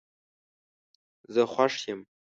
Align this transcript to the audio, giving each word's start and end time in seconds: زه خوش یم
زه 1.33 1.41
خوش 1.53 1.75
یم 1.89 1.99